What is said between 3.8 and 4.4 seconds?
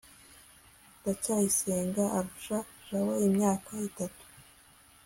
itatu